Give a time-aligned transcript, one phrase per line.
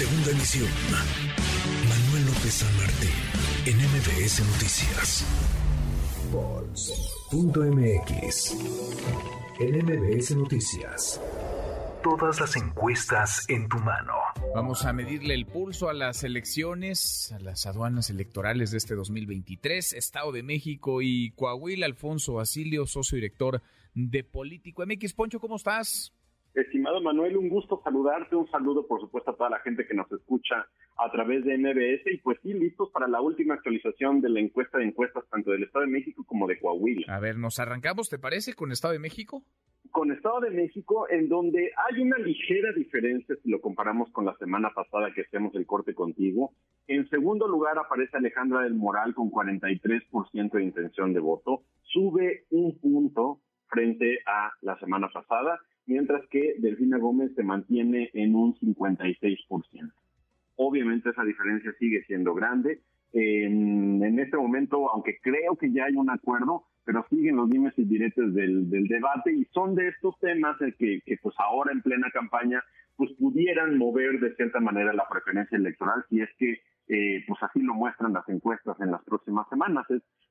[0.00, 0.70] Segunda emisión.
[1.86, 3.10] Manuel López San Martín,
[3.66, 5.26] en MBS Noticias.
[6.32, 7.76] Pulse.mx.
[9.60, 11.20] En MBS Noticias.
[12.02, 14.14] Todas las encuestas en tu mano.
[14.54, 19.92] Vamos a medirle el pulso a las elecciones, a las aduanas electorales de este 2023.
[19.92, 23.60] Estado de México y Coahuila, Alfonso Basilio, socio director
[23.92, 25.12] de Político MX.
[25.12, 26.14] Poncho, ¿cómo estás?
[26.54, 30.10] Estimado Manuel, un gusto saludarte, un saludo por supuesto a toda la gente que nos
[30.10, 34.40] escucha a través de MBS y pues sí, listos para la última actualización de la
[34.40, 37.14] encuesta de encuestas tanto del Estado de México como de Coahuila.
[37.14, 39.44] A ver, ¿nos arrancamos, te parece, con Estado de México?
[39.92, 44.36] Con Estado de México, en donde hay una ligera diferencia si lo comparamos con la
[44.36, 46.52] semana pasada que hacemos el corte contigo.
[46.88, 52.76] En segundo lugar aparece Alejandra del Moral con 43% de intención de voto, sube un
[52.78, 59.92] punto frente a la semana pasada mientras que Delfina Gómez se mantiene en un 56%.
[60.54, 62.80] Obviamente esa diferencia sigue siendo grande.
[63.12, 67.84] En, este momento, aunque creo que ya hay un acuerdo, pero siguen los dimes y
[67.84, 72.62] diretes del, debate y son de estos temas que, que pues ahora en plena campaña
[72.96, 76.60] pues pudieran mover de cierta manera la preferencia electoral si es que
[76.92, 79.86] eh, pues así lo muestran las encuestas en las próximas semanas.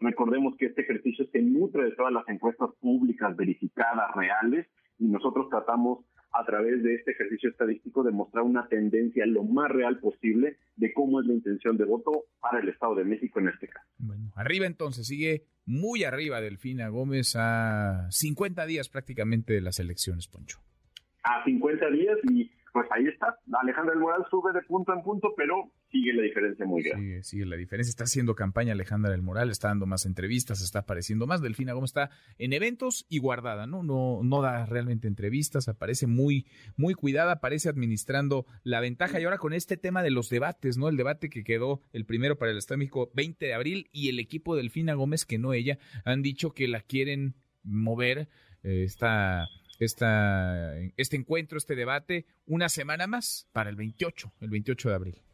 [0.00, 4.66] recordemos que este ejercicio se nutre de todas las encuestas públicas verificadas, reales,
[4.98, 9.70] y nosotros tratamos a través de este ejercicio estadístico de mostrar una tendencia lo más
[9.70, 13.48] real posible de cómo es la intención de voto para el Estado de México en
[13.48, 13.86] este caso.
[13.98, 20.26] Bueno, arriba entonces, sigue muy arriba Delfina Gómez a 50 días prácticamente de las elecciones,
[20.26, 20.58] Poncho.
[21.22, 23.38] A 50 días y pues ahí está.
[23.60, 27.06] Alejandra del Moral sube de punto en punto, pero sigue la diferencia muy grande.
[27.06, 27.90] Sigue, sigue la diferencia.
[27.90, 31.40] Está haciendo campaña Alejandra del Moral, está dando más entrevistas, está apareciendo más.
[31.40, 33.84] Delfina Gómez está en eventos y guardada, ¿no?
[33.84, 39.20] No, no da realmente entrevistas, aparece muy, muy cuidada, aparece administrando la ventaja.
[39.20, 40.88] Y ahora con este tema de los debates, ¿no?
[40.88, 44.08] El debate que quedó el primero para el Estado de México 20 de abril y
[44.08, 48.28] el equipo Delfina Gómez, que no ella, han dicho que la quieren mover.
[48.64, 49.46] Eh, esta,
[49.78, 55.24] este encuentro, este debate, una semana más para el 28, el 28 de abril.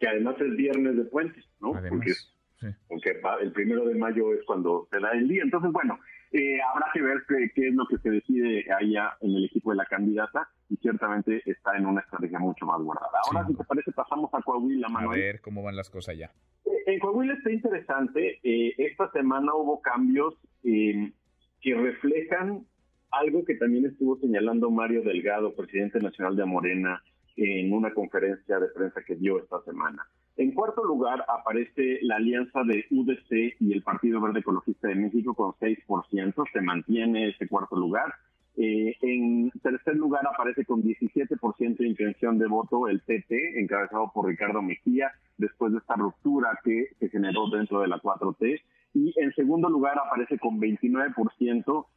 [0.00, 1.74] Que además es viernes de puentes, ¿no?
[1.74, 2.40] Además,
[2.88, 5.42] porque, el primero de mayo es cuando se da el día.
[5.42, 5.98] Entonces, bueno,
[6.32, 7.24] eh, habrá que ver
[7.54, 11.42] qué, es lo que se decide allá en el equipo de la candidata y ciertamente
[11.44, 13.18] está en una estrategia mucho más guardada.
[13.26, 15.20] Ahora, si te parece, pasamos a Coahuila, Manuel.
[15.20, 16.30] A ver cómo van las cosas ya.
[16.64, 18.40] Eh, en Coahuila está interesante.
[18.42, 22.64] Eh, esta semana hubo cambios que reflejan
[23.10, 27.02] algo que también estuvo señalando Mario Delgado, presidente nacional de Morena,
[27.36, 30.06] en una conferencia de prensa que dio esta semana.
[30.36, 35.34] En cuarto lugar aparece la alianza de UDC y el Partido Verde Ecologista de México
[35.34, 38.14] con 6%, se mantiene ese cuarto lugar.
[38.56, 44.26] Eh, en tercer lugar aparece con 17% de intención de voto el PT, encabezado por
[44.26, 48.60] Ricardo Mejía, después de esta ruptura que se generó dentro de la 4T.
[48.94, 51.14] Y en segundo lugar aparece con 29%
[51.70, 51.90] eh,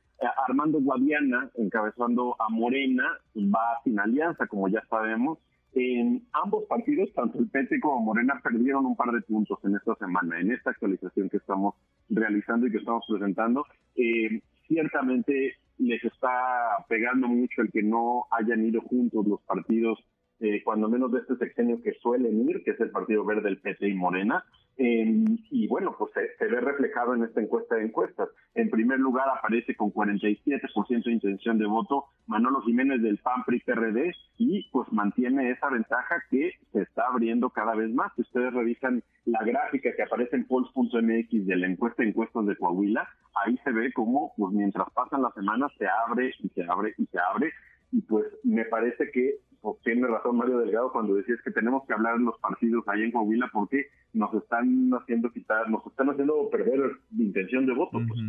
[0.48, 5.40] Armando Guadiana, encabezando a Morena, va sin alianza, como ya sabemos.
[5.76, 9.96] En ambos partidos, tanto el PT como Morena, perdieron un par de puntos en esta
[9.96, 11.76] semana, en esta actualización que estamos
[12.10, 13.66] realizando y que estamos presentando.
[13.96, 20.00] Eh, ciertamente les está pegando mucho el que no hayan ido juntos los partidos
[20.44, 23.62] eh, cuando menos de este sexenio que suelen ir, que es el Partido Verde, el
[23.62, 24.44] PT y Morena.
[24.76, 28.28] y bueno, pues se, ve reflejado en esta encuesta de encuestas.
[28.54, 33.62] En primer lugar aparece con 47% de intención de voto Manolo Jiménez del PAN PRI
[33.62, 38.12] PRD y pues mantiene esa ventaja que se está abriendo cada vez más.
[38.16, 42.58] Si ustedes revisan la gráfica que aparece en polls.mx de la encuesta de encuestas de
[42.58, 43.08] Coahuila,
[43.46, 47.06] ahí se ve como pues mientras pasan las semanas se abre y se abre y
[47.06, 47.54] se abre
[47.94, 51.94] y pues me parece que pues, tiene razón Mario Delgado cuando decías que tenemos que
[51.94, 56.50] hablar de los partidos ahí en Coahuila porque nos están haciendo quitar, nos están haciendo
[56.52, 57.98] perder la intención de voto.
[58.06, 58.20] Pues.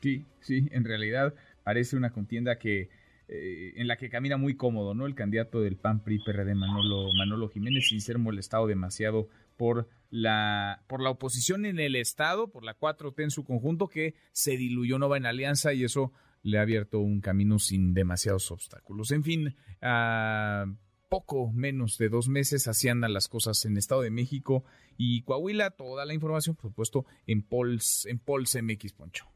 [0.00, 2.90] Sí, sí, en realidad parece una contienda que
[3.28, 5.06] eh, en la que camina muy cómodo, ¿no?
[5.06, 10.82] El candidato del PAN PRI PRD Manolo Manolo Jiménez sin ser molestado demasiado por la
[10.88, 14.98] por la oposición en el estado, por la 4T en su conjunto que se diluyó
[14.98, 16.12] no va en alianza y eso
[16.48, 19.12] le ha abierto un camino sin demasiados obstáculos.
[19.12, 20.66] En fin, a
[21.08, 24.64] poco menos de dos meses así andan las cosas en Estado de México
[24.96, 25.70] y Coahuila.
[25.70, 29.26] Toda la información, por supuesto, en Pols, en Pols MX, Poncho.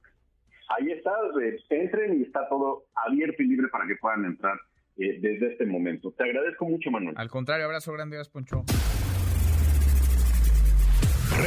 [0.69, 1.13] Ahí está,
[1.43, 4.59] eh, entren y está todo abierto y libre para que puedan entrar
[4.97, 6.13] eh, desde este momento.
[6.13, 7.15] Te agradezco mucho, Manuel.
[7.19, 8.65] Al contrario, abrazo grande, Poncho.